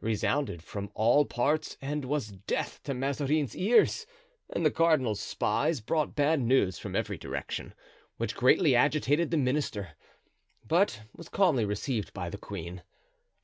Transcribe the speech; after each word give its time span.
resounded 0.00 0.64
from 0.64 0.90
all 0.94 1.24
parts 1.24 1.76
and 1.80 2.04
was 2.04 2.32
death 2.48 2.82
to 2.82 2.92
Mazarin's 2.92 3.54
ears; 3.56 4.04
and 4.52 4.66
the 4.66 4.70
cardinal's 4.72 5.20
spies 5.20 5.80
brought 5.80 6.16
bad 6.16 6.40
news 6.40 6.76
from 6.76 6.96
every 6.96 7.16
direction, 7.16 7.72
which 8.16 8.34
greatly 8.34 8.74
agitated 8.74 9.30
the 9.30 9.36
minister, 9.36 9.90
but 10.66 11.02
was 11.14 11.28
calmly 11.28 11.64
received 11.64 12.12
by 12.12 12.28
the 12.28 12.36
queen. 12.36 12.82